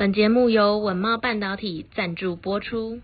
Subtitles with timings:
[0.00, 3.00] 本节目由稳懋半导体赞助播出，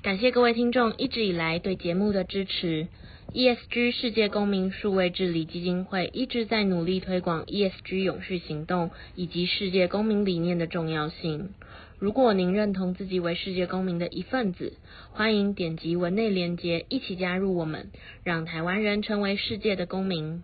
[0.00, 2.88] 感谢各位听众一直以来对节目的支持。
[3.34, 11.50] ESG 世界公民数位治理基金会一直在努力推广 ESG 永续行动以及世界公民理念的重要性。
[11.98, 14.72] 如果您认同自己为世界公民的一份子，
[15.12, 17.90] 欢迎点击文内连结，一起加入我们，
[18.24, 20.42] 让台湾人成为世界的公民。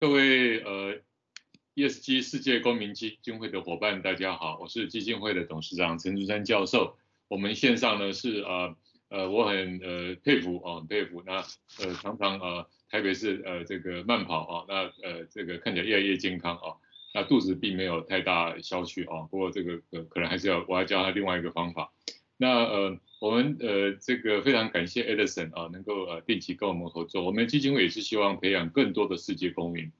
[0.00, 0.94] 各位呃
[1.74, 6.96] ，ESG 世界公民基金会的伙伴，大家好，我是基金会的董事长陈竹山教授。
[7.26, 8.76] 我们线上呢是呃
[9.08, 11.38] 呃，我很呃佩服啊，佩服那
[11.80, 16.78] 呃常常呃台北市呃这个慢跑啊，那呃这个看起来越来越健康啊，
[17.12, 21.92] 那肚子并没有太大消去啊，不过这个呃可能还是要我要教他另外一个方法。
[22.40, 27.24] 那呃我们呃这个非常感谢 Edison 啊，能够呃定期跟我们合作。
[27.24, 29.90] 我们基金会也是希望培养更多的世界公民，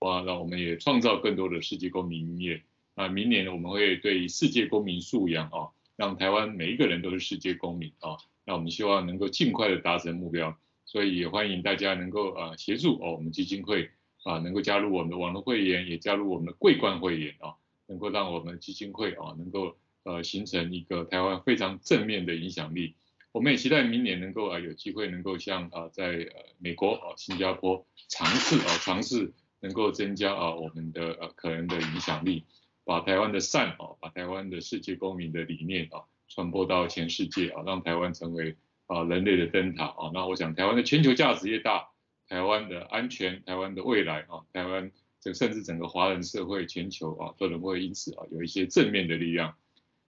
[0.00, 2.60] 哇，那我们也创造更多的世界公民音乐。
[2.96, 8.16] 那明年我们会对世界公民素养啊，让台湾每一个人都是世界公民啊。
[8.44, 13.88] 那我们希望能够尽快的达成目标，所以也欢迎大家能够啊协助哦我们基金会
[14.24, 17.54] 啊能够加入我们的网络会员，也加入我们的桂冠会员啊，
[17.86, 19.76] 能够让我们基金会啊能够。
[20.04, 22.94] 呃，形成一个台湾非常正面的影响力。
[23.32, 32.44] 我们也期待明年能够啊有机会能够像啊在呃美国啊新加坡尝试啊尝试能够增加啊我们的呃可能的影响力，
[32.84, 40.10] 把台湾的善啊把台湾的世界公民的理念啊传播到全世界啊，让台湾成为啊人类的灯塔啊。
[40.14, 41.88] 那我想台湾的全球价值越大，
[42.28, 49.56] 台湾的安全、台湾的未来啊，台湾这甚至整个华人社会全球啊都能够因此啊有一些正面的力量。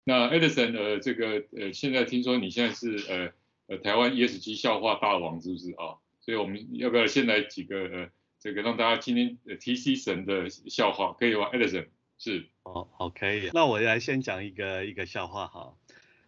[0.05, 3.33] 那 Edison 呃，这个呃，现在听说你现在是呃
[3.69, 5.99] 呃台湾 ESG 笑话大王是不是啊？
[6.21, 11.87] 所以我们要不要先来几个呃这个让大家今天提提神的笑话，可以吗？Edison
[12.19, 13.51] 是哦，好，可以。
[13.53, 15.77] 那我来先讲一个一个笑话哈，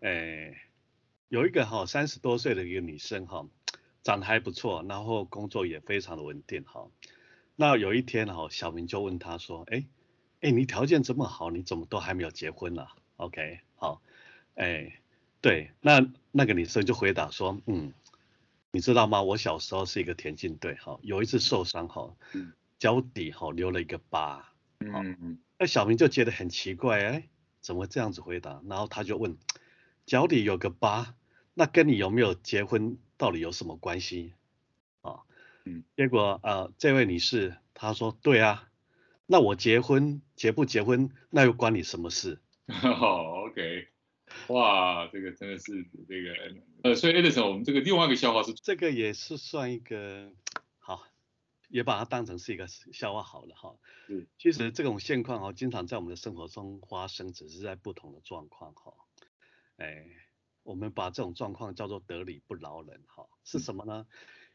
[0.01, 0.57] 诶，
[1.29, 3.49] 有一个哈三十多岁的一个女生哈，
[4.03, 6.89] 长得还不错，然后工作也非常的稳定哈。
[7.57, 9.85] 那有一天哈，小明就问她说，哎
[10.41, 14.03] 哎，你条件这么好，你怎么都还没有结婚呢？OK，好，
[14.55, 15.01] 哎，
[15.41, 17.93] 对，那那个女生就回答说，嗯，
[18.71, 19.23] 你知道吗？
[19.23, 22.15] 我小时候是一个田径队，哈，有一次受伤，哈，
[22.79, 27.29] 脚底哈留了一个疤，嗯嗯，那小明就觉得很奇怪，哎，
[27.61, 28.61] 怎么这样子回答？
[28.69, 29.39] 然后他就问，
[30.07, 31.15] 脚底有个疤，
[31.55, 34.35] 那跟你有没有结婚到底有什么关系？
[35.03, 35.21] 啊，
[35.65, 38.69] 嗯，结果啊，这位女士她说，对啊，
[39.27, 42.41] 那我结婚结不结婚，那又关你什么事？
[42.73, 43.89] 好，OK，
[44.49, 46.35] 哇，这个真的是这个，
[46.83, 50.33] 呃，所以 Edison，我们这个另外一个笑话是，这个也是算一个
[50.79, 51.05] 好，
[51.69, 53.77] 也把它当成是一个笑话好了哈。
[54.09, 58.95] 嗯，其实这种现况哈，经常在我们的生活中发生，只是在不同的状况哈。
[59.77, 60.07] 哎，
[60.63, 63.27] 我们把这种状况叫做得理不饶人哈。
[63.45, 64.07] 是什么呢？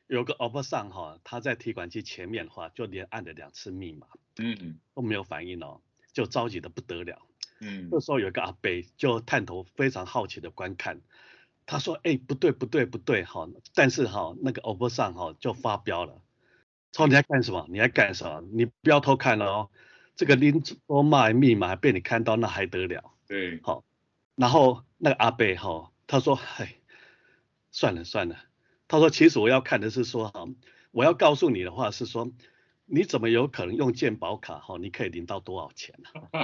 [0.08, 4.08] 有个欧巴桑哈，他在提款机前面的话，就连按了两次密码，
[4.40, 5.82] 嗯，都没有反应哦，
[6.12, 7.22] 就着急的不得了。
[7.62, 11.02] 嗯，这时候有个阿伯就探头非常好奇的观看，
[11.66, 16.22] 他说：“哎、欸，不对不对不对，哈，但是哈那个欧巴桑哈就发飙了，
[16.94, 17.66] 说你在干什么？
[17.70, 18.42] 你在干什么？
[18.52, 19.70] 你不要偷看了哦，
[20.16, 23.12] 这个拎多卖密码被你看到那还得了？
[23.28, 23.84] 对，好，
[24.36, 26.76] 然后那个阿伯哈他说：哎，
[27.72, 28.38] 算了算了，
[28.88, 30.46] 他说其实我要看的是说哈，
[30.92, 32.32] 我要告诉你的话是说。”
[32.92, 34.58] 你怎么有可能用健保卡？
[34.60, 36.10] 哈，你可以领到多少钱呢？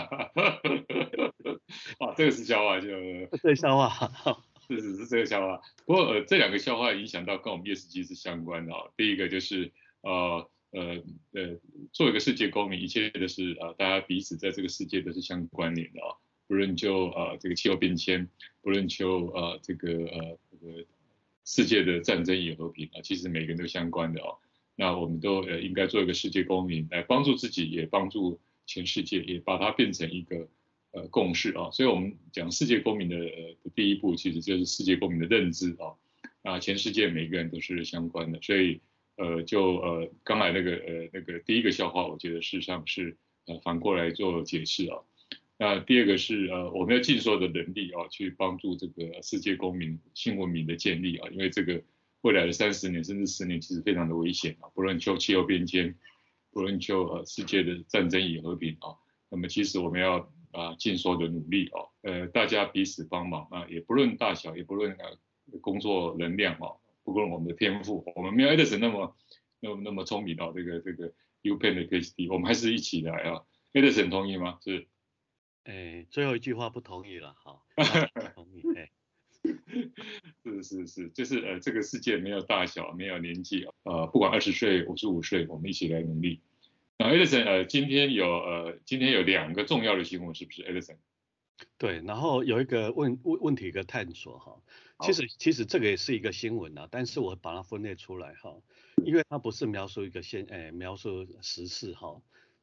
[2.00, 2.88] 啊，这个是笑话，就
[3.42, 3.90] 这个笑话，
[4.70, 5.62] 是是是这个笑话。
[5.86, 8.84] 不过呃，这两个笑话影响到跟我们 ESG 是相关的啊。
[8.96, 11.04] 第一个就是呃呃
[11.34, 11.60] 呃，
[11.92, 16.16] 做一个世界公民，一切都是啊、呃，大家彼此在这个世界都是相关联的啊。
[16.48, 18.30] 不论就呃这个气候变迁，
[18.62, 20.86] 不论就呃这个呃这个
[21.44, 24.38] 世界的战争与和平啊，其实每个人都相关的哦。
[24.78, 30.50] 那我们都呃应该做一个世界公民，来帮助自己，也帮助全世界，也把它变成一个
[30.92, 31.72] 呃共识啊。
[31.72, 35.96] 所以，我们讲世界公民的呃的第一步，其实就是世界公民的认知啊。
[36.44, 38.82] 啊，全世界每个人都是相关的，所以
[39.16, 45.00] 呃就呃刚才那个呃那个第一个笑话，我觉得事实上是呃反过来做解释啊。
[45.58, 51.82] 那第二个是呃我们要尽所有的能力啊，去帮助这个世界公民新文明的建立啊，因为这个。
[52.26, 55.96] 未来的三十年甚至十年其实非常的危险啊，不论就气候变迁，
[56.50, 58.98] 不论就呃世界的战争与和平啊，
[59.30, 65.20] 那么其实我们要啊尽所有的努力啊，呃大家彼此帮忙啊，也不论大小，也不论呃
[65.62, 66.74] 工作能量啊，
[67.04, 69.16] 不论我们的天赋，我们没有爱德森那么
[69.60, 71.14] 那么那么聪明啊，这个这个
[71.44, 73.44] UPenn 的 PhD，我们还是一起来啊。
[73.72, 74.58] Edison 同意吗？
[74.64, 74.88] 是。
[75.66, 77.62] 哎，最后一句话不同意了，哈。
[80.44, 86.42] 是是是，就是呃，这个世界没有大小，没有年纪，呃，不管二十岁、五十五岁，我们一起来努力。
[86.98, 90.98] 那 Edison，呃，今天有呃，今天有两个重要的新闻，是不是 Edison？
[91.78, 94.62] 对，然后有一个问问问题一个探索哈，
[95.02, 98.58] 其实其实这个也是一个新闻啊，但是我把它分类出来哈，
[99.06, 102.22] 因为它不是描述一个现，哎，描述时事哈，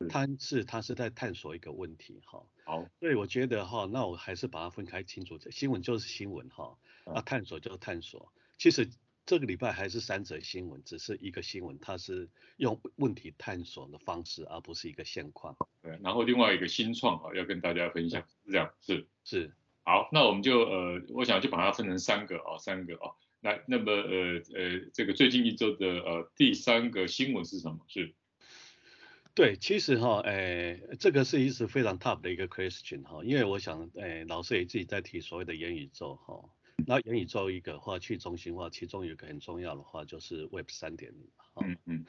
[0.08, 2.44] 它是它是在探索一个问题哈。
[2.65, 8.91] 好，所以我觉得哈，那我还是把它分开清楚，新闻就是新闻哈，啊，探索就是探索，其实。
[9.25, 15.57] 这个礼拜还是三则新闻，只是一个新闻，它是用问题探索的方式，而不是一个现况。
[15.81, 19.55] 对，然后另外一个新创啊，要跟大家分享，是这样，是是。
[19.85, 23.15] 好，那我们就呃，我想就把它分成三个啊，三个啊。
[23.43, 27.79] 来，那么呃呃，这个最近一周的呃第三个新闻是什么？
[27.87, 28.17] 是。
[29.35, 36.43] 对，其实哈，哎，这个是一直非常 top 的一个 question 哈，因为我想，哎，老师也自己在提所谓的元宇宙哈。
[36.87, 41.29] 那元宇宙一个话去中心化，其中有一个很重要的话就是 Web 三点零。
[41.61, 42.05] 嗯嗯。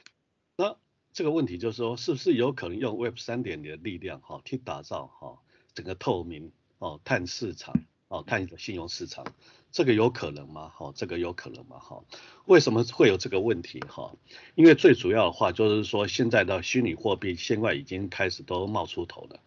[0.56, 0.76] 那
[1.12, 5.38] 这个问题就是说，是不是有可能用 Web 三点零的力量哈，去打造哈
[5.74, 7.74] 整个透明哦碳市场
[8.08, 9.26] 哦碳的信用市场？
[9.70, 10.68] 这个有可能吗？
[10.68, 11.80] 哈，这个有可能吗？
[11.80, 12.04] 哈，
[12.46, 13.80] 为什么会有这个问题？
[13.80, 14.14] 哈，
[14.54, 19.40] 因为最主要的话就是说，现在的虚拟货币现在已经开始都冒出头了，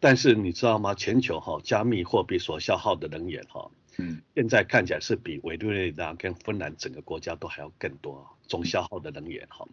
[0.00, 0.94] 但是你知道吗？
[0.94, 3.70] 全球哈加密货币所消耗的能源哈。
[3.98, 9.66] 嗯，现在看起来是比委内瑞拉跟芬兰整个国家都还要更多总消耗的能源哈，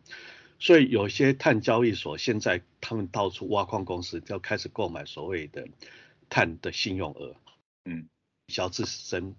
[0.59, 5.67] 所以有些碳交易所现在他们到处挖矿公司就开始购买所谓的
[6.29, 7.35] 碳的信用额，
[7.85, 8.07] 嗯，
[8.47, 9.35] 小自身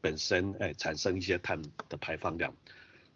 [0.00, 2.54] 本身哎产生一些碳的排放量，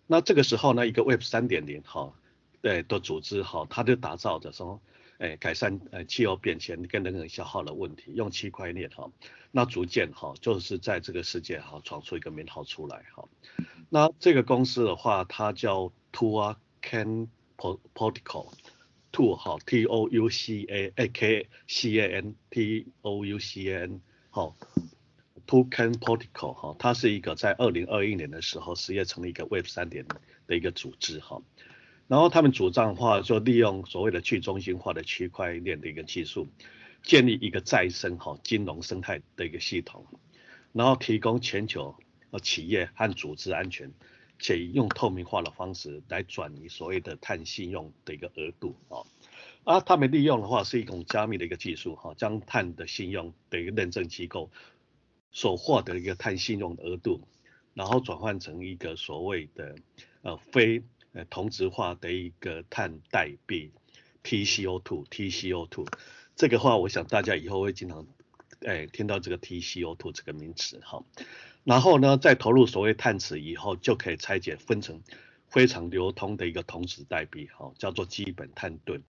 [0.06, 2.12] 那这个时候呢，一个 Web 三点零哈，
[2.60, 4.80] 对的组织哈，它就打造的说。
[5.22, 9.08] 哎，改善呃气候变迁跟能源消耗的问题，用区块链哈，
[9.52, 13.28] 那逐渐哈就是在这个世界哈闯出一个名号出来哈。
[13.88, 23.24] 那这个公司的话，它叫 Toucan Protocol，Tou 哈 T O U C A A K C A N T O
[23.24, 24.56] U C A N 好
[25.46, 30.04] ，Toucan Protocol 哈，它是一个在二零二一年的时候实业成立一个 Web 三点
[30.48, 31.40] 的一个组织哈。
[32.12, 36.46] 然后他们主张的话，就利用所谓的去中心化的区块链的一个技术，
[37.02, 40.04] 建立一个再生哈金融生态的一个系统，
[40.74, 41.96] 然后提供全球
[42.30, 43.90] 呃企业和组织安全，
[44.38, 49.00] 且用透明化的方式来转移所谓的碳信用的一个额度啊。
[49.64, 54.50] 啊，他们利用的话是一种加密的一个技术哈，将碳的信用的一个认证机构
[55.30, 57.22] 所获得一个碳信用的额度，
[57.72, 59.76] 然后转换成一个所谓的
[60.20, 60.82] 呃非。
[61.12, 63.70] 呃，同质化的一个碳代币
[64.24, 65.86] ，TCO2，TCO2，
[66.36, 68.06] 这个话我想大家以后会经常，
[68.64, 71.04] 哎，听到这个 TCO2 这个名词哈。
[71.64, 75.02] 然后呢，再投入所谓碳池以后，就可以拆解分成
[75.48, 79.02] 非常流通的一个同质代币，哈，叫做基本碳盾，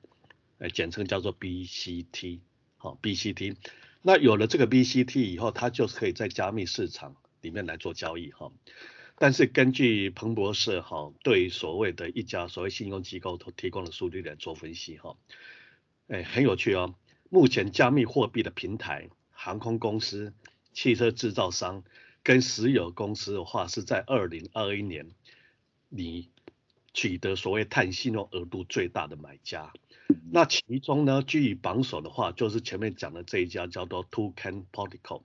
[0.60, 2.40] 哎，简称叫做 BCT，
[2.78, 3.56] 好，BCT。
[4.02, 8.52] 那有了这个 BCT 以后，它就可以在加密市场里面来做交易，哈。
[9.24, 15.16] 但是根据彭博社哈对所谓的一家所谓信用机构所提供的数据来做分析哈，
[16.10, 16.94] 哎，很有趣哦。
[17.30, 20.34] 目前加密货币的平台、航空公司、
[20.74, 21.86] 汽车制造商
[22.22, 25.10] 跟石油公司的话，是在二零二一年
[25.88, 26.30] 你
[26.94, 29.72] 取得所谓碳信用额度最大的买家。
[30.34, 35.22] 那其中呢，居于榜首的话，就是前面讲的这一家叫做 Toucan Protocol。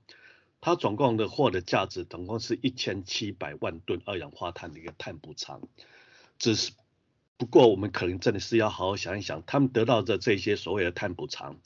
[0.60, 5.62] 它总共的货的价值总共是一千七百万吨二氧化碳的一个碳补偿，
[6.38, 6.72] 只是
[7.36, 11.56] 不过我们可能真的是要好好想一想，他们得到的这些所谓的碳补偿，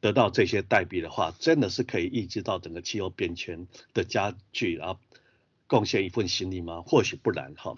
[0.00, 5.00] 得到这些代币的话，真的是可以抑制到整个气候变迁的加剧，然后
[5.66, 6.82] 贡献一份心力吗？
[6.82, 7.74] 或许不然哈，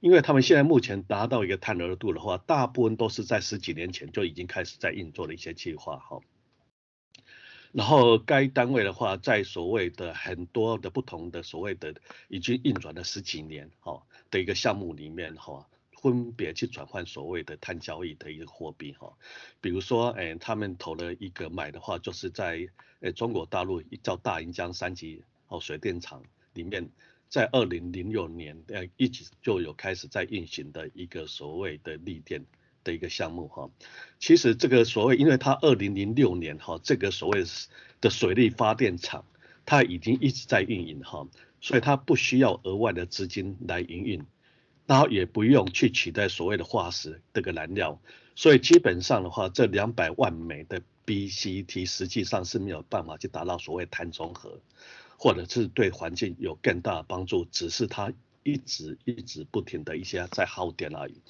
[0.00, 6.20] 因为他们现在目前达到一个碳额度的话，大部分都是在十几年前就已经开始在运作的一些计划哈。
[7.74, 11.92] 然后该单位的话，在所谓的很多的不同的所谓的
[12.28, 14.00] 已经运转了十几年哈
[14.30, 15.66] 的一个项目里面哈，
[16.00, 19.12] 分别去转换所谓的碳交易的一个货币哈，
[19.60, 22.68] 比如说哎，他们投了一个买的话，就是在
[23.00, 26.88] 呃中国大陆一叫大盈江三级哦水电厂里面，
[27.28, 32.46] 在二零零六年呃一直就有开始在运行的一个所谓的绿电。
[32.84, 33.68] 的一个项目哈，
[34.20, 37.42] 其实这个所谓，因为它二零零六年哈，这个所谓
[38.00, 39.24] 的水力发电厂，
[39.64, 41.26] 它已经一直在运营哈，
[41.60, 44.22] 所以它不需要额外的资金来营运，
[44.86, 47.98] 然后也不用去取代所谓的化石这个燃料，
[48.36, 54.60] 所以基本上的话，这两百万枚的 BCT 实际上是没有办法去达到所谓碳中和，
[55.18, 58.12] 或者是对环境有更大的帮助，只是它
[58.42, 61.22] 一直一直不停的一些在耗电而已。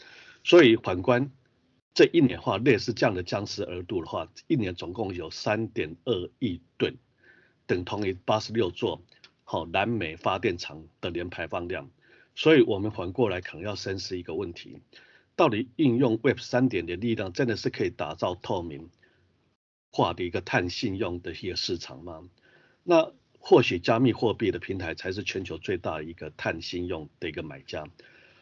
[0.43, 1.31] 所以反观
[1.95, 6.97] 这一年的话，类似这样的僵尸额度的话，一年总共有三点二亿吨，
[7.67, 9.01] 等同于八十六座
[9.45, 11.89] 好南美发电厂的年排放量。
[12.35, 14.81] 所以，我们反过来可能要深思一个问题：
[15.37, 18.91] 到底应用 Web 三点的力量，真的是可以打造透明
[19.93, 22.29] 化的一个碳信用的一个市场吗？
[22.83, 27.87] 那或许加密货币的平台才是全球最大一个碳信用的一个买家。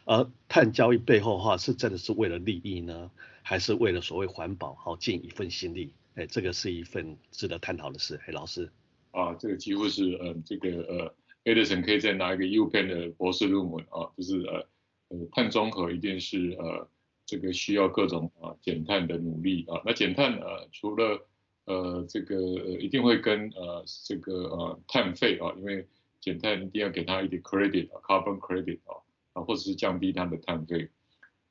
[0.05, 5.93] 而碳交易背后的话，是真的是为了利益呢，还是为了所谓环保好尽一份心力？
[6.15, 8.19] 哎，这个是一份值得探讨的事。
[8.27, 8.69] 哎，老师，
[9.11, 11.13] 啊，这个几乎是呃，这个呃。
[11.45, 14.65] Edison 可以再拿一个 U Pen 的博士论文啊，就是呃
[15.09, 16.87] 呃碳中和一定是呃
[17.25, 19.81] 这个需要各种啊减碳的努力啊。
[19.83, 21.27] 那减碳呃除了
[21.65, 22.39] 呃这个
[22.79, 25.85] 一定会跟呃这个呃碳费啊，因为
[26.21, 29.02] 减碳一定要给他一点 credit 啊，carbon credit 啊
[29.33, 30.89] 啊，或者是降低它的碳费。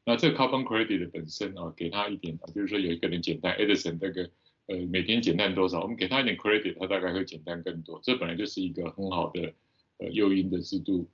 [0.05, 4.31] 那这个 carbon credit 本身啊，给他一点啊，就是说有一个人减碳，Edison 那个
[4.67, 8.01] 呃每天减碳多少，我们给他一点 credit，他大概会减碳更多。
[8.03, 9.53] 这本来就是一个很好的。
[9.99, 11.09] 呃，诱因的制度，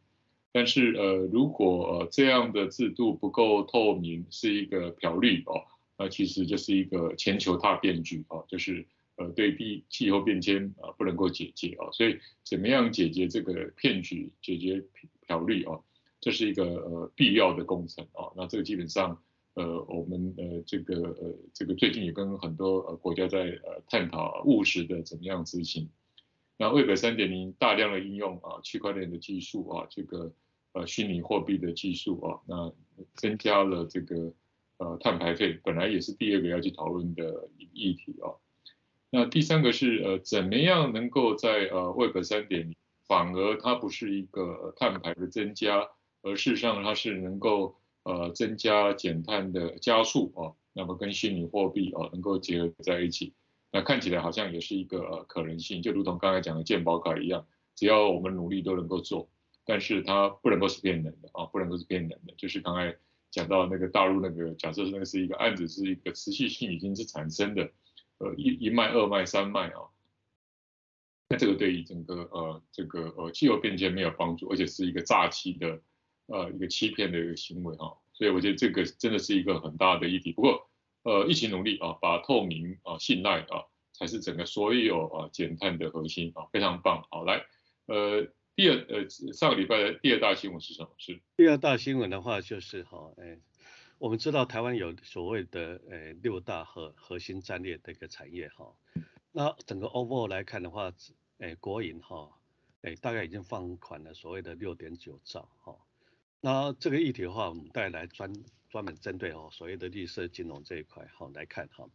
[0.51, 5.61] 但是呃，如果呃这样的制度不够透明，是一个漂绿哦，
[5.99, 14.83] 那其实就是一个全球大变局哦，就是呃对地气候变迁啊不能够解决哦，所以怎么样解决这个骗局，解决
[15.27, 15.85] 漂绿哦，
[16.21, 19.23] 这是一个呃必要的工程哦，那这个基本上
[19.55, 25.89] 呃我们呃这个呃这个最近也跟很多呃国家在呃探讨务实的怎么样执行。
[26.57, 30.33] 那 Web 三点零大量的应用啊，区块链的技术啊，这个
[30.73, 32.73] 呃虚拟货币的技术啊，那
[33.15, 34.33] 增加了这个
[34.79, 38.35] 呃碳排费，本来也是第二个要去讨论的议题啊。
[39.11, 45.89] 那第三个是呃怎么样能够在呃 Web 三点零，反而它不是一个碳排的增加，
[46.23, 53.35] 而事实上它是能够呃增加减碳的加速啊，那么跟虚拟货币啊能够结合在一起。
[53.71, 59.29] 那看起来好像也是一个可能性，就如同刚才讲的健保卡一样，只要我们努力都能够做，
[59.67, 62.33] 但是它不能够是骗人的啊，不能够是骗人的。
[62.39, 62.97] 就是刚才
[63.31, 67.71] 讲到那个大陆那个，假设那个是一个案子，是一个持续性已经是产生的，
[68.17, 69.93] 呃一一卖、二卖、三卖啊，
[71.29, 75.79] 那这个对于整个呃这个呃气候变迁没有帮助，而且是一个诈欺的
[76.29, 80.33] 呃一个欺骗的一个行为啊，所以我觉得这个真的是一个很大的议题。
[80.33, 80.65] 不过。
[81.05, 87.07] 呃，一起努力啊，把透明啊、信赖啊，才是整个所有啊减碳的核心啊，非常棒。
[87.09, 87.47] 好，来，
[87.87, 90.91] 呃，第二呃上个礼拜的第二大新闻是什么？
[90.99, 93.39] 是第二大新闻的话就是哈，哎，
[93.99, 98.75] 我们知道台湾有所谓的呃六大核核心战略的一个产业哈，
[99.33, 100.93] 那整个 overall 来看的话，
[101.39, 102.29] 哎，国营哈，
[102.83, 105.75] 哎，大概已经放款了所谓的六点九兆哈，
[106.41, 108.33] 那这个议题的话，我们带来专。
[108.71, 111.89] 专门针对哦所谓的绿色金融这一块哈来看哈，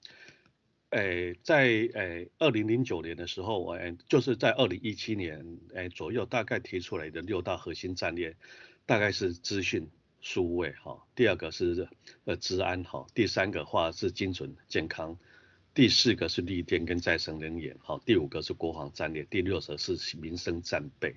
[0.90, 8.36] 诶在诶二零零九年的时候，诶就是在二零一七年诶左右大概提出来的六大核心战略，
[8.88, 9.88] 大概是资讯
[10.20, 11.88] 数位哈，第二个是
[12.26, 15.16] 呃治安哈，第三个话是精准健康，
[15.76, 21.16] 第四个是绿电跟再生能源哈，第五个是国防战略，第六个是民生战备。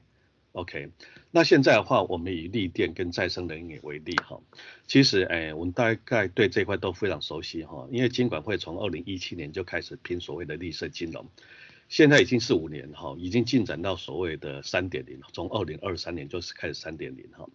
[0.57, 0.89] OK，
[1.33, 4.41] 那现在的话，我们以绿电跟再生能源为例哈，
[4.87, 11.27] 其实哎，我们大概对这块都非常熟悉哈，因为金管会从二零一七年就开始拼所谓的绿色金融，
[11.91, 17.47] 现在已经是五年哈，已经进展到所谓的三点零，从二零二三年就是开始三点零哈。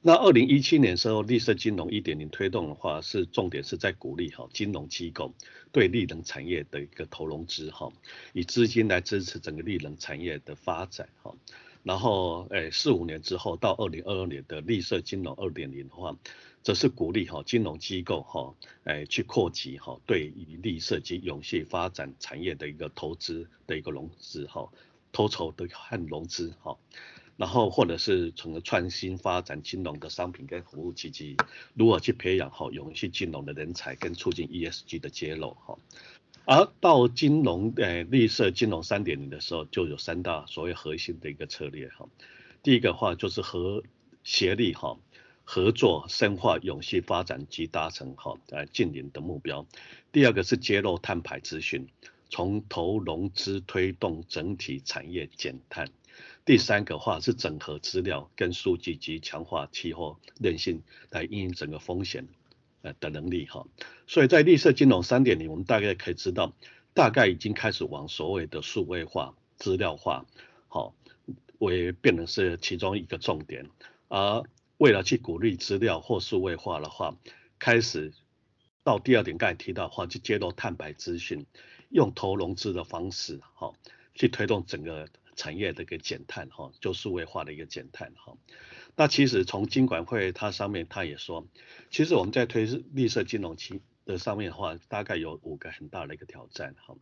[0.00, 5.34] 那二零一七年时候绿色金融一点零推动的话，是重点是在鼓励哈金融机构
[5.70, 7.92] 对绿能产业的一个投融资哈，
[8.32, 11.34] 以资金来支持整个绿能产业的发展哈。
[11.82, 16.16] 然后，诶，四五年之后到二零二二年的绿色金融二点零的话，
[16.62, 18.54] 则是鼓励哈金融机构哈，
[18.84, 24.68] 诶去扩及哈对于绿色及永续发展产业的一个投资的一个融资哈，
[25.12, 26.76] 投筹的和融资哈，
[27.36, 31.36] 然后或者是从创新发展金融的商品跟服务契机，
[31.74, 35.78] 如何去培养好永续金融的人才跟促进 ESG 的揭露哈。
[36.50, 42.08] 而到金融呃绿色金融三点零的时候，就有三大所谓核心的一个策略哈。
[42.62, 43.82] 第一个话就是和
[44.24, 44.98] 协力哈
[45.44, 49.66] 合作深化永续发展及达成哈呃净零的目标。
[50.10, 51.86] 第二个是揭露碳排资讯，
[52.30, 55.86] 从投融资推动整体产业减碳。
[56.46, 62.26] 第三个话是整合资料跟数据及强化气候韧性来因应整个风险
[63.00, 63.66] 的能力哈。
[64.06, 66.52] 所以在绿色金融三点零，我们大概可以知道，
[66.94, 70.26] 大概已经开始往所谓的数位化、资料化，
[70.68, 70.94] 好，
[71.58, 73.68] 为变成是其中一个重点。
[74.08, 74.42] 而
[74.76, 77.16] 为了去鼓励资料或数位化的话，
[77.58, 78.12] 开始
[78.84, 81.46] 到第二点刚才提到的话，去揭露碳排资讯，
[81.90, 83.74] 用投融资的方式，好，
[84.14, 85.08] 去推动整个。
[85.38, 88.36] 产业的一个减碳哈，就数位化的一个减碳哈。
[89.00, 91.46] 那其实从金管会它上面，它也说，
[91.88, 96.96] 其实我们在推绿色金融期的上面的话，大概有五个很大的一个挑战哈。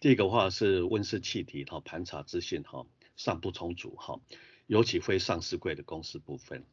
[0.00, 4.18] 第一个话是温室气体哈盘查资讯哈尚不充足哈，
[4.66, 6.66] 尤其非上市柜的公司部分。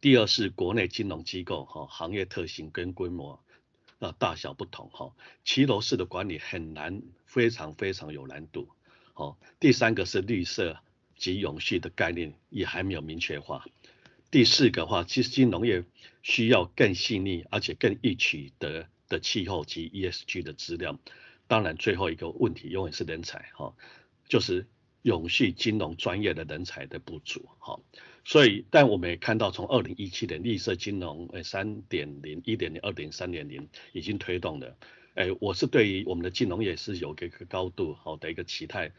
[0.00, 3.44] 第二是国内金融机构哈行业特性跟规模
[3.98, 5.12] 啊大小不同哈，
[5.44, 8.70] 骑楼式的管理很难，非常非常有难度。
[9.12, 10.78] 好，第三个是绿色
[11.18, 13.66] 及永续的概念也还没有明确化。
[14.30, 15.84] 第四个话，其实金融业
[16.22, 20.98] 需要更细腻而且更易取得的气候及 ESG 的资料。
[21.46, 23.74] 当然，最后一个问题永远是人才，哈，
[24.28, 24.66] 就是
[25.00, 27.80] 永续金融专业的人才的不足，哈。
[28.24, 34.76] 所以，但我们也看到，从二零一七年绿色金融诶三点零、一点零、二点三点零已经推动了。
[35.14, 38.92] 诶，我是对于我们的金融业是有一个高度好的一个期待，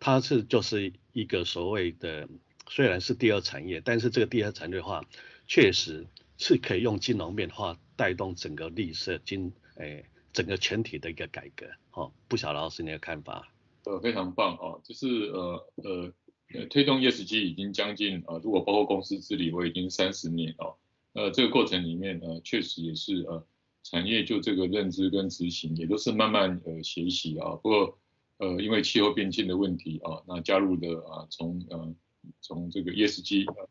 [0.00, 2.28] 它是就是一个所谓的
[2.68, 5.04] 虽然是第二产业，但是这个第二产业的话，
[5.46, 11.66] 确实是可以用金融面的话带动整个绿色金哎整个全体的一个改革。
[11.90, 13.52] 好，不晓得老师你的看法？
[13.84, 20.76] 呃，非常棒啊，就是呃呃推动 ESG 已经将近、呃，如果包括公司治理，我已经三十年哦，
[21.12, 23.46] 呃这个过程里面呃确实也是呃。
[23.84, 27.98] 产业就这个认知跟执行也都是慢慢呃学习啊，不过
[28.38, 31.94] 呃因为气候变迁的问题啊，那加入的啊从呃
[32.40, 33.68] 从这个 ESG 啊，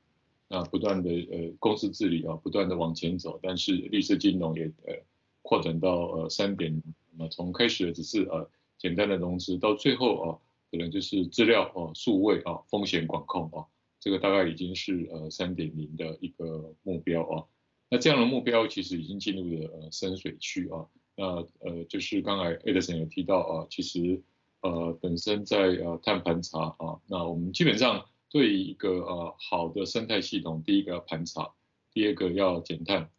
[0.47, 4.95] 那不断的呃公司治理啊不断的往前走，但是绿色金融也呃
[5.41, 6.82] 扩展到呃三点，
[7.17, 10.38] 那从开始的只是呃简单的融资，到最后啊
[10.69, 13.65] 可能就是资料啊数位啊风险管控啊，
[13.99, 17.45] 这个大概已经是呃三点零的一个目标啊。
[17.89, 21.25] 那这样的目标其实已经进入了呃深水区啊，那
[21.60, 24.21] 呃就是刚才 Edison 有提到啊，其实
[24.69, 31.53] 呃本身在呃碳盘查啊，那我们基本上对一个呃好的生态系统，第一个要盘查，
[31.93, 33.10] 第二个要减碳，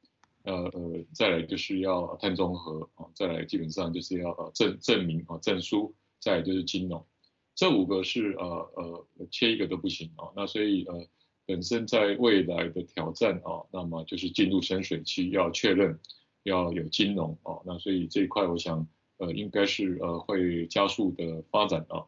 [0.45, 7.07] 呃呃再来就是要碳中和啊，再来基本上就是要呃证证明啊证书，再来就是金融，
[7.55, 11.07] 这五个是呃呃缺一个都不行啊，那所以呃。
[11.51, 15.99] 本身在未来的挑战啊，那么就是进入深水区，要确认
[16.43, 18.87] 要有金融啊，那所以这一块我想
[19.19, 22.07] 呃应该是呃会加速的发展啊。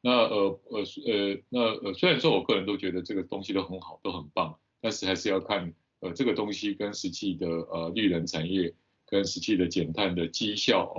[0.00, 8.74] 那呃呃呃那呃虽然说我个人都觉得这个东西都很好，都很棒，但是还是要看呃这个东西跟实际的呃绿能产业
[9.06, 10.98] 跟实际的减碳的绩效啊，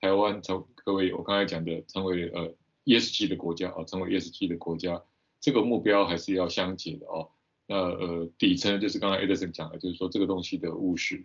[0.00, 5.02] 台湾成各位我刚才讲的成为呃 ESG 的国家啊，成为 ESG 的国家。
[5.40, 7.30] 这个目标还是要相结的哦。
[7.66, 11.24] 那呃底层就是刚才 Edison 讲的，就是说这个东西的务实。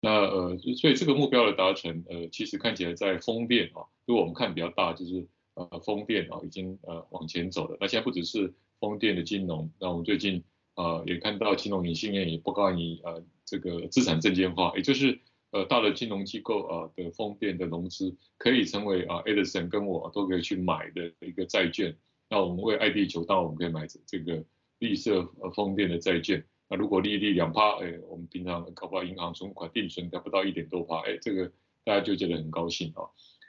[0.00, 7.76] 那呃所以这个目标的达成，呃其实看起来在风电啊，如果我们看比较大，就是呃风电啊已经呃往前走了。
[7.80, 15.18] 那现在不只是风电的金融，那我们最近、呃、也看到金融隐性也不告你呃这个资产证券化，也就是
[15.50, 21.96] 呃大的金融机构啊的风电的融资可以成为啊 Edison 跟我都可以去买的一个债券。
[22.28, 24.44] 那我们为爱地球，当然我们可以买这这个
[24.78, 26.44] 绿色呃风电的债券。
[26.68, 31.52] 那如果利率两趴，哎，我们平常搞不好银行存款定存得不到一点多趴，哎，这个
[31.84, 33.04] 大家就觉得很高兴啊。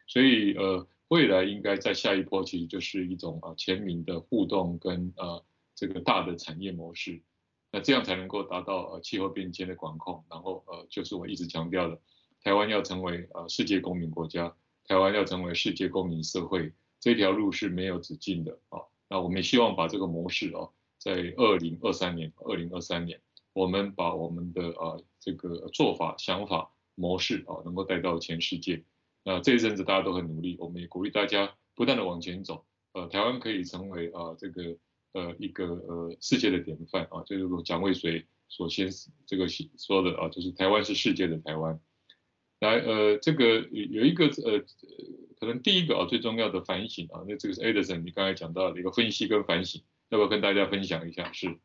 [0.08, 5.44] 所以呃，未来应该在下一波其实就是一种啊全民的互动跟呃
[5.76, 7.22] 这个大的产业模式，
[7.72, 10.24] 那这样才能够达到呃气候变迁的管控。
[10.30, 12.00] 然后呃就是我一直强调的，
[12.42, 16.72] 台湾要成为呃世界公民国家，台湾要成为世界公民社会。
[17.00, 23.20] 这条路是没有止境的啊，那我们希望把这个模式啊，在二零二三年，二零二三年，
[23.54, 28.84] 我们把我们的啊这个做法、想法、模式啊，能够带到全世界。
[29.24, 32.66] 那这一阵子大家都很努力，我们也鼓励大家不断的往前走。
[32.94, 34.78] 呃，台湾可以成为啊这个
[35.14, 38.90] 呃一个呃世界的典范啊，就是蒋渭水所先
[39.26, 41.80] 这个说的啊，就是台湾是世界的台湾。
[42.60, 44.66] 来呃这个有一个呃。
[45.40, 51.32] 可能第一个啊最重要的反省啊，那这个是 Edison 你刚才讲到的一个分析跟反省，要不要跟大家分享一下？
[51.34, 51.60] 是，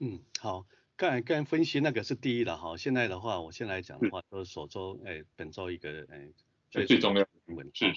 [0.00, 0.66] 嗯，好，
[0.96, 6.28] 刚才刚才分析那个是第一的哈，现在的话我先来讲的话，就是首周哎本周一个哎
[6.70, 7.92] 最最重要的新闻是，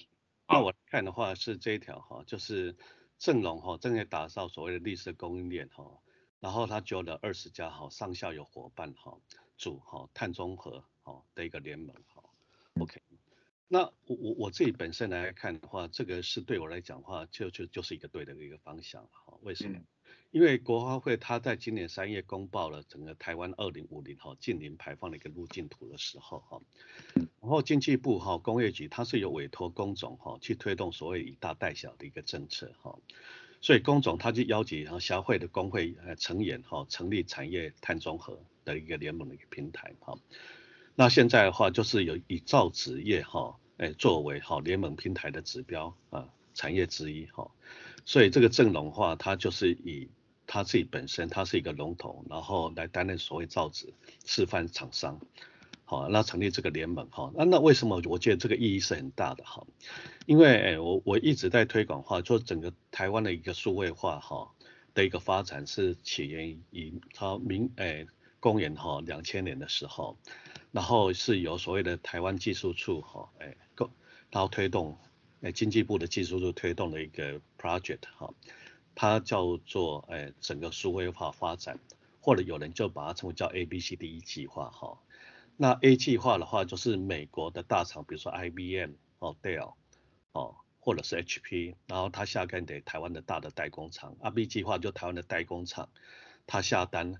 [0.47, 2.75] 那我看的话是这一条哈，就是
[3.17, 5.99] 正隆哈正在打造所谓的绿色供应链哈，
[6.39, 9.17] 然后他揪了二十家哈上下游伙伴哈
[9.57, 12.23] 组哈碳中和哈的一个联盟哈
[12.79, 13.01] ，OK。
[13.71, 19.37] 那我我我自己本身来看的话，这个是对我来讲的话，就就就是一个对的一个方向哈。
[19.43, 19.77] 为什么？
[19.77, 19.85] 嗯、
[20.31, 26.59] 因为国发会它在今年三月公布了整个台湾二零五零哈近零排放的一个路径图的时候哈，
[27.13, 32.97] 然后经济部哈工业局它是有委托工总哈去推动所谓以大带小的一个政策哈，
[33.61, 40.17] 所以工总他就邀集哈协会的工会呃成员哈成立产业碳中和的一个联盟的一个平台哈。
[40.99, 47.49] 那现在的话，就是有以造纸业哈，哎作为哈联盟平台的指标啊产业之一哈，
[48.03, 50.09] 所以这个正隆的话，它就是以
[50.45, 53.93] 它自己本身，它是一个龙头，然后来担任所谓造纸
[54.25, 55.21] 示范厂商，
[55.85, 59.65] 好，那成立这个联盟哈，那那为什么我觉得这个意义是很大的哈？
[60.25, 64.51] 因为诶我我一直在推广话，就整个台湾的一个数位化哈
[64.93, 68.05] 的一个发展是起源于它明诶
[68.41, 70.17] 公元哈两千年的时候。
[70.71, 73.57] 然后是由所谓的台湾技术处哈，哎，
[74.29, 74.97] 然后推动，
[75.41, 78.31] 哎，经济部的技术处推动的一个 project 哈，
[78.93, 81.79] 它叫做哎整个数位化发展，
[82.21, 84.99] 或者有人就把它称为叫 A B C D E 计划哈。
[85.57, 89.73] 那 A 计划的话就是美国的大厂，比如说 I B M 哦，Dell
[90.33, 94.15] 哦，或者是 H P，然后它下单给台湾的大的代工厂。
[94.21, 95.89] 啊 B 计划就台湾的代工厂，
[96.45, 97.15] 它下单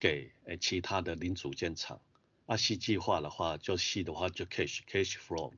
[0.00, 2.00] 给哎其他的零组件厂。
[2.46, 5.52] 啊，C 计划的话，就 C 的话就 cash cash flow，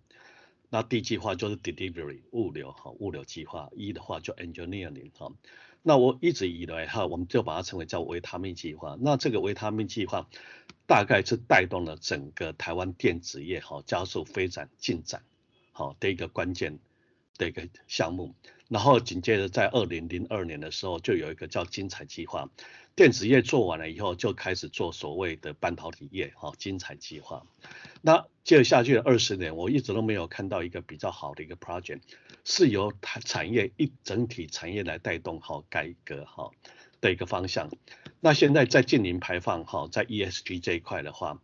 [0.71, 5.31] 那 D 计划就是 delivery 物流哈，物流计划，E 的话就 engineering 哈。
[5.83, 8.97] 那我一直以来哈，我们就把它称为叫维他命计划。
[9.01, 10.29] 那这个维他命计划
[10.87, 15.23] 大概是带动了整个台湾电子业哈加速飞展进展
[15.73, 16.79] 好的一个关键
[17.39, 18.35] 的一个项目。
[18.69, 22.51] 然后紧接着在二零零二年的时候，就有一个叫精彩计划。
[22.95, 27.47] 电子业做完了以后，就开始做所谓的半导体业，哈，精彩计划。
[28.03, 32.01] 那接下去的二十年，我一直都没有看到一个比较好的一个 project，
[32.45, 32.93] 是由
[33.25, 36.51] 产业一整体产业来带动，哈，改革，哈
[37.01, 37.71] 的一个方向。
[38.21, 41.41] 那现在在净零排放，哈，在 ESG 这一块的话，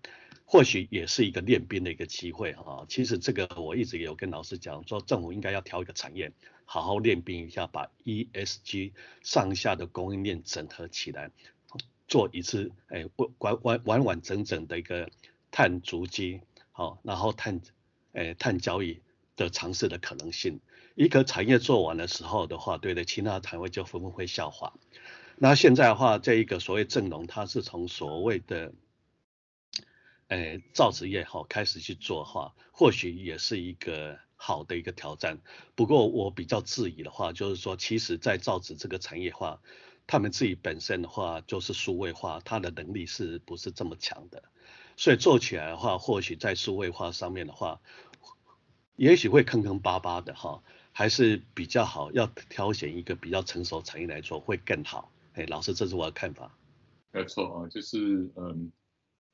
[0.54, 2.86] 或许也是一个练兵的一个机会，哈。
[2.88, 6.30] 其实这个我一直也有跟老师讲，说政府应该要挑一个产业。
[6.64, 11.32] 好好练兵一下，把 ESG 上下的供应链整合起来，
[12.06, 13.04] 做一次哎
[13.40, 15.10] 完完完完整整的一个
[15.50, 16.40] 碳足迹，
[16.70, 17.60] 好，然后碳
[18.12, 19.00] 哎碳交易
[19.34, 20.60] 的尝试的可能性。
[20.94, 24.78] 一个产业做完的时候的话，对的，其他产业就纷纷会效仿。
[25.36, 28.72] 那现在的话，这一个所谓正隆，它是从所谓的
[30.38, 34.18] 哎造纸业好开始去做的话，或许也是一个。
[34.36, 35.38] 好的一个挑战，
[35.74, 39.62] 不过我比较质疑的话，就是说，其实，在造纸这个产业化，
[40.06, 44.42] 他们自己本身的话，就是数位化，它的能力是不是这么强的？
[44.98, 47.80] 所以做起来的话，或许在数位化上面的话，
[48.96, 55.10] 也许会坑坑巴巴的哈，还是比较好，要挑选一个比较成熟产业来做会更好。
[55.32, 56.54] 哎，老师，这是我的看法。
[57.12, 58.70] 没错啊，就是嗯。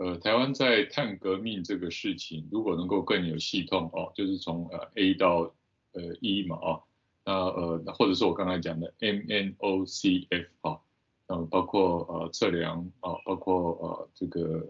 [0.00, 5.52] 呃，台湾在碳革命这个事情，如果能够更有系统哦，就是从呃 A 到
[5.92, 6.80] 呃 E 嘛啊，
[7.26, 10.80] 那呃或者是我刚才讲的 MNOCF 啊，
[11.26, 14.66] 呃包括呃测量啊，包括呃这个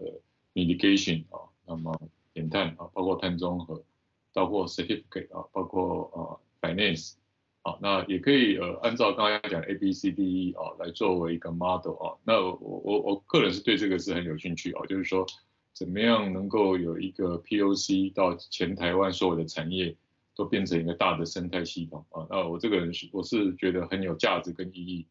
[0.53, 1.97] mitigation 啊，那么
[2.33, 3.81] 减碳啊，包括碳中和，
[4.33, 7.13] 包括 certificate 啊，包括呃 finance。
[7.63, 12.17] 好，那也可以呃，按照刚才讲 A B C D E 啊，来作为一个 model 啊。
[12.25, 15.27] 那我我我个人是对这个是很有兴趣啊，就是说
[15.71, 19.95] 怎么样能够有一个 P O C 到全台湾所有的产业
[20.35, 22.25] 都变成一个大的生态系统啊。
[22.31, 25.05] 那我这个人是我是觉得很有价值跟意义。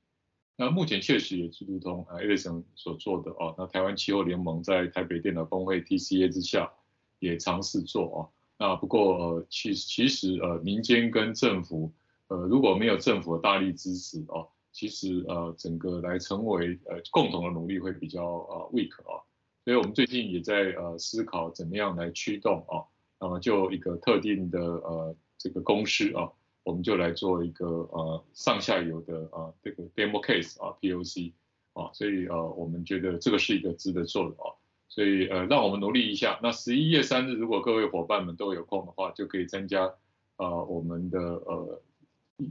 [0.57, 6.73] 那目前确实也是如同啊 Edison 所做的啊，那台湾气候联盟在台北电脑工会 T C A 之下
[7.21, 8.19] 也尝试做啊。
[8.59, 11.93] 那不过呃其其实呃民间跟政府
[12.31, 19.19] 呃，如果没有政府的大力支持哦，其实呃，整个来成为呃共同的努力会比较呃 weak 啊，
[19.65, 22.87] 所以我们最近也在呃思考怎么样来驱动啊，
[23.19, 26.31] 那么就一个特定的呃这个公司啊，
[26.63, 31.33] 我们就来做一个呃上下游的啊这个 demo case 啊 POC
[31.73, 34.55] 啊，所以呃我们觉得这个是一个值得做的啊，
[34.87, 39.93] 所以呃让我们努力一下，那十一月三日如果各位伙伴们都有空的话，就可以参加
[40.37, 41.83] 呃我们的呃。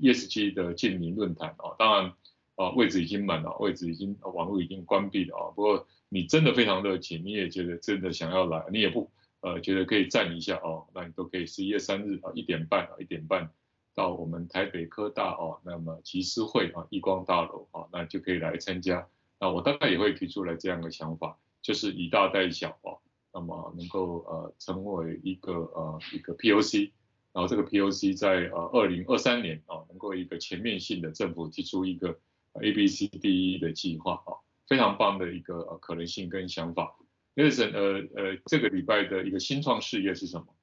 [0.02, 2.14] ESG 的净零论坛啊，当然
[2.56, 5.44] 啊位置已经满了，位置已经网络已经关闭了啊。
[5.56, 9.10] 不过你真的非常热情，你也觉得真的想要来，你也不
[9.42, 13.50] 呃觉得可以站一下哦，那你都可以十一月三日啊一点半啊一点半
[13.96, 19.08] 到我们台北科大哦，那么集思会啊，亿光大楼啊，那就可以来参加。
[19.40, 23.00] 那我大概也会提出来这样的想法，就是以大带小哦，
[23.34, 26.92] 那么能够呃成为一个呃一个 POC，
[27.34, 32.20] 然后这个 POC 在呃二零二三年啊，能够一个全面性的政府提出一个
[32.54, 34.38] ABCDE 的计划啊，
[34.68, 36.96] 非常棒的一个呃可能性跟想法。
[37.36, 40.56] Nelson 呃呃，这个礼拜的一个新创事业是什么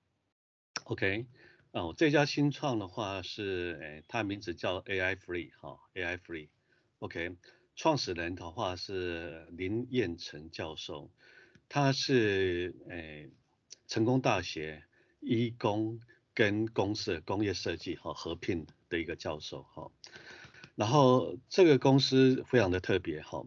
[0.84, 1.26] ？OK。
[1.72, 7.36] 哦，这家新创的话是，诶，它名字叫 AI Free 哈、AI Free，OK，
[7.74, 11.10] 创始人的话是林彦成教授，
[11.68, 13.28] 他是诶
[13.86, 14.84] 成功大学
[15.20, 16.00] 医工
[16.36, 19.90] 跟公设工业设计哈合并的一个教授哈、
[20.74, 23.44] 然后这个公司非常的特别哈、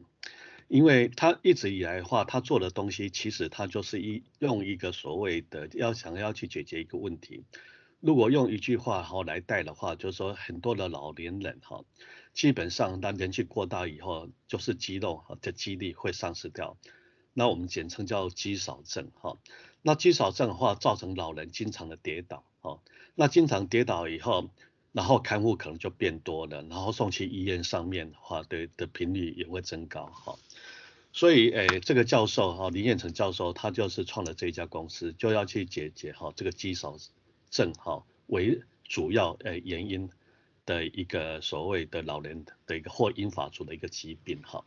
[0.67, 7.43] 因为他一直以来的话，他做的东西其实他就是一用一个所谓的要想要去解决一个问题。
[7.99, 11.83] 如果用一句话好来带的话，就是说很多的老年人哈，
[12.33, 16.75] 基本上当年纪过大以后，就是肌肉的肌力会丧失掉，
[17.39, 19.37] 那我们简称叫肌少症哈。
[19.81, 22.81] 那肌少症的话，造成老人经常的跌倒哈，
[23.15, 24.49] 那经常跌倒以后，
[24.91, 30.35] 然后看护可能就变多了，然后送去医院上面的话，对的频率也会增高哈。
[31.13, 36.97] 所以诶，这个教授哈，林彦成教授，他就是创了这家公司，就要去解决哈这个肌少。
[37.51, 40.11] 症哈为主要呃原因
[40.67, 44.63] 的一个所谓的老人的一个或银发族的一个疾病哈。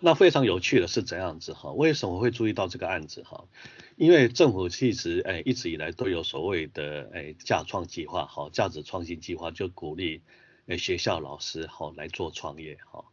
[0.00, 1.72] 那非常有趣的是怎样子哈？
[1.72, 3.44] 为什么会注意到这个案子哈？
[3.96, 10.22] 因为政府其实诶一直以来都有所谓的诶价创计划哈，价值创新计划就鼓励
[10.66, 13.04] 诶学校老师哈来做创业哈。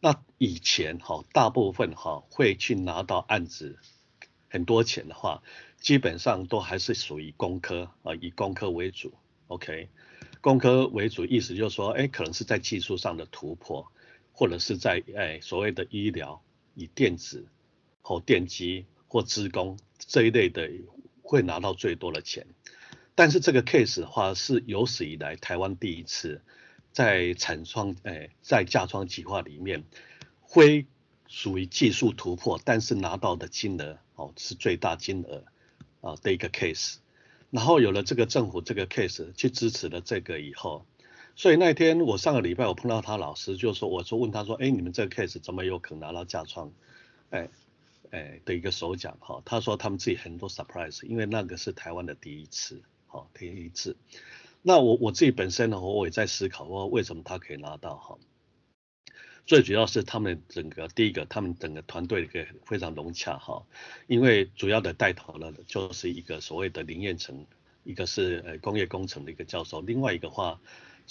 [0.00, 3.78] 那以前哈大部分哈会去拿到案子
[4.48, 5.42] 很多钱的话。
[5.80, 9.14] 基本上都还是属于工科啊，以工科为主
[9.46, 9.88] ，OK，
[10.42, 13.90] 工科为主，意思就是说，哎，可能是在技术上的突破，
[14.40, 16.42] 或者是在哎所谓的医疗，
[16.74, 17.46] 以电子
[18.00, 20.70] 或电机或资工这一类的
[21.20, 22.46] 会拿到最多的钱。
[23.14, 26.40] 但是这个 case 的话是有史以来台湾第一次
[26.90, 29.84] 在产创哎在价创计划里面，
[30.40, 30.86] 会
[31.28, 35.44] 属于技术突破，但是拿到的金额哦是最大金额。
[36.00, 36.94] 啊的一个 case，
[37.50, 40.86] 然后有了这个政府这个 case 去支持了这个以后，
[41.36, 46.72] 所以那天我上个礼拜我碰到他老师，就说我说问他说，哎，你们这个 case 怎么有可能拿到价创，
[47.30, 47.48] 哎
[48.10, 49.40] 哎的一个首奖哈？
[49.44, 53.96] 他说他们自己很多 surprise，因为那个是台湾的第一次，好第一次。
[54.62, 58.18] 那我我自己本身呢，我也在思考说为什么他可以拿到哈？
[59.46, 63.64] 最主要是他们整个第一个，他们整个团队一个非常融洽哈，
[64.06, 67.46] 因为主要的带头了就是一个所谓的林彦成，
[67.82, 70.60] 一个是呃工业工程的一个教授，另外一个话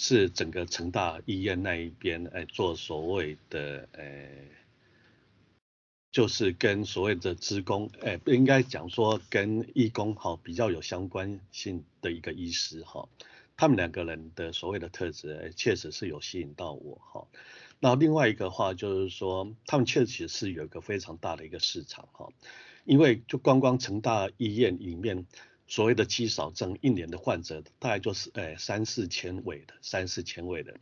[0.02, 4.30] 是整个成大医院那一边哎做所谓的呃，
[6.10, 13.06] 就是跟所谓的职工哎不应该讲说跟义工哈比较有相关性的一个医师哈，
[13.58, 17.26] 他们两个人的所谓的特质哎确实是有吸引到我哈。
[17.78, 22.30] 那另外一个话就是说，他们确实是有一个非常大的一个市场哈，
[22.86, 25.26] 因为就光光成大医院里面
[25.70, 30.74] 所谓的肌少症一年的患者大概就是诶三四千位的三四千位的，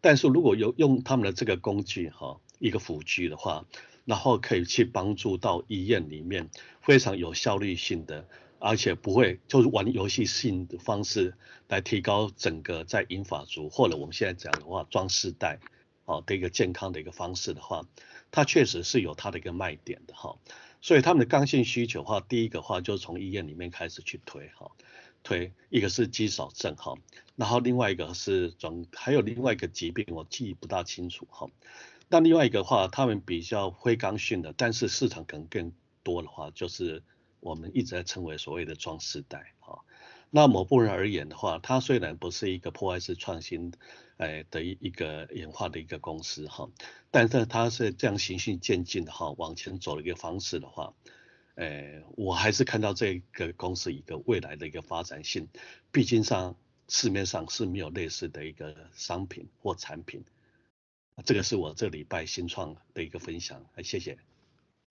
[0.00, 3.64] 但是如果有用他们的这个工具哈一个辅具的话，
[4.04, 6.50] 然后可以去帮助到医院里面
[6.80, 8.26] 非常有效率性的，
[8.58, 11.34] 而且不会就是玩游戏性的方式
[11.68, 15.60] 来提高整个在银发族或者我们现在讲的话装饰带。
[16.04, 17.86] 好的一个健康的一个方式的话，
[18.32, 20.36] 它确实是有它的一个卖点的哈。
[20.82, 24.70] 所以他们的刚性需求话，第一个话就是从医院里面开始去推哈，
[25.22, 26.94] 推一个是肌少症哈，
[27.36, 31.48] 然后另外一个是装还有另外一个疾病我记不大清楚哈。
[32.08, 37.02] 那另外一个话，他们比较非刚性的，但是市场可能更多的话，就是
[37.40, 39.78] 我们一直在称为所谓的壮世代哈。
[40.34, 43.74] 那某部分而言的话，它虽然不是一个破坏式创新，
[44.16, 46.70] 哎的一一个演化的一个公司哈，
[47.10, 50.94] 但是它是这样循序渐进的哈往前走的一个方式的话，
[51.56, 55.48] 哎，我还是看到这个公司一个未来的一个发展性，
[55.90, 56.56] 毕竟上
[56.88, 60.24] 市面上是没有类似的一个商品或产品，
[61.26, 64.16] 这个是我这礼拜新创的一个分享，谢谢。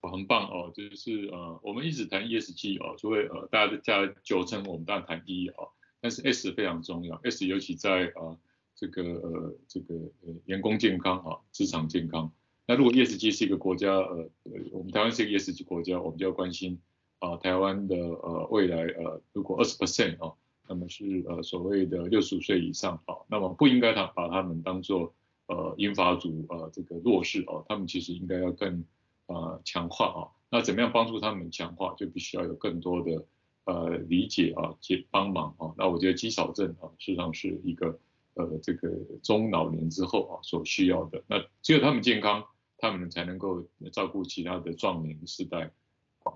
[0.08, 5.68] 很棒哦，就是呃，我们一直谈 ESG 哦，所谓呃，大家加九成我们当然谈 E 哦，
[6.00, 8.38] 但是 S 非常重要，S 尤其在呃
[8.74, 9.94] 这个呃这个
[10.26, 12.32] 呃员工健康啊，职场健康。
[12.66, 14.30] 那如果 ESG 是一个国家呃，
[14.72, 16.80] 我们台湾是一个 ESG 国家，我们就要关心
[17.18, 20.34] 啊、台湾的呃未来呃如果二十 percent 哦，
[20.68, 25.14] 那么是呃所谓的六十五岁以上啊，那么不应该他把他们当做
[25.46, 28.84] 呃英法族呃这个弱势哦，他们其实应该要更
[29.26, 30.20] 呃强化啊。
[30.50, 33.24] 那怎么样帮助他们强化，就必须要有更多的
[33.64, 35.72] 呃理解啊，去帮忙啊。
[35.78, 37.98] 那我觉得肌少症啊，实际上是一个
[38.34, 38.90] 呃这个
[39.22, 41.22] 中老年之后啊所需要的。
[41.26, 42.44] 那只有他们健康，
[42.76, 45.72] 他们才能够照顾其他的壮年世代。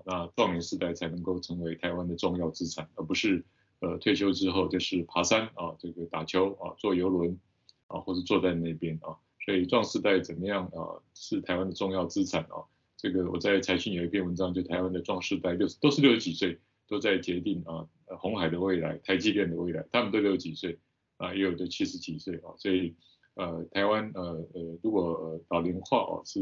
[0.03, 3.45] 那壮年世代才能够成为台湾的重要资产，而不是
[3.79, 7.39] 呃退休之后就是爬山啊，这个打球啊，坐游轮
[7.87, 9.15] 啊，或者坐在那边啊。
[9.45, 12.65] 所以壮世代怎么样啊，是台湾的重要资产啊。
[12.97, 16.57] 这个我在财讯有一篇文章，就台湾的壮世代六十都是六十几岁，
[16.87, 20.79] 都在决定啊，红海的未来、台积电的未来，他们都六十几岁
[21.17, 22.57] 啊，也有的七十几岁啊。
[22.57, 22.95] 所以
[23.35, 24.23] 呃，台湾呃
[24.55, 26.41] 呃，如果呃老龄化哦是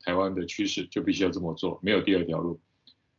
[0.00, 2.60] 台湾的趋势，就必须要这么做，没有第二条路。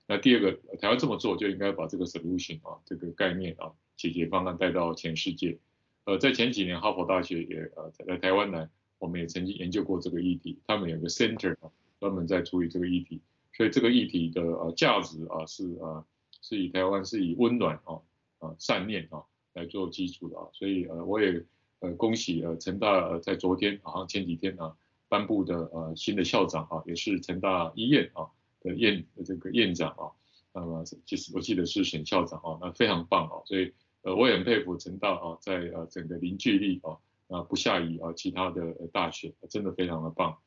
[0.08, 5.60] 那第二个，台湾这么做就应该把这个 solution 啊，这个概念啊，解决方案带到全世界。
[6.06, 13.22] 呃，在前几年，哈佛大学也呃在台湾呢，我们也曾经研究过这个议题，他们有个 center 啊，专门在处理这个议题。
[13.54, 16.06] 所以这个议题的呃价值啊是啊
[16.42, 18.00] 是以台湾是以温暖啊
[18.40, 20.48] 啊善念啊来做基础的啊。
[20.54, 21.44] 所以呃我也
[21.80, 24.76] 呃恭喜呃成大呃在昨天好像前几天啊
[25.08, 28.28] 颁布的呃新的校长啊，也是成大医院啊。
[28.62, 30.10] 的院这个院长啊，
[30.52, 40.40] 那么其实我记得是沈校长啊，那非常棒啊，所以呃我也很佩服成大啊，在呃整个凝聚力啊啊不下于啊其他的大学，真的非常的棒。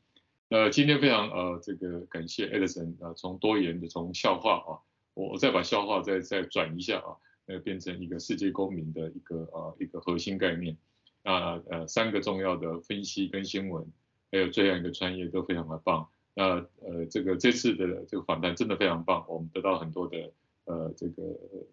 [0.51, 4.71] 呃今天非常呃这个感谢 Edison 啊，从多元的从笑话啊，
[5.15, 10.77] 我我再把笑话再再转一下啊，呃变成一个世界公民的一个啊一个核心概念。
[11.23, 13.87] 那呃三个重要的分析跟新闻，
[14.33, 16.09] 还有最后一个专业都非常的棒。
[16.35, 20.33] 那呃，这个这次的这个访谈真的非常棒，我们得到很多的
[20.65, 21.23] 呃这个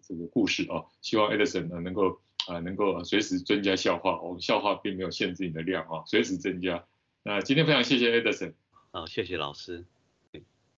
[0.02, 0.86] 这个故事哦。
[1.00, 6.84] 希望 Edison 呢能够啊、能够随时增加笑话，我们笑话并没有限制你的量啊、随时增加。
[7.22, 8.54] 那今天非常谢谢 Edison，
[8.90, 9.84] 好，谢谢老师。